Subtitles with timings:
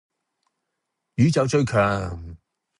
[1.13, 2.35] 宇宙最強